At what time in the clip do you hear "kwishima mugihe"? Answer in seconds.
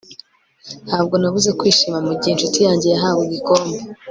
1.59-2.31